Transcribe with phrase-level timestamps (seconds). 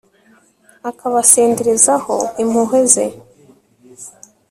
[0.89, 3.05] akabasenderezaho impuhwe ze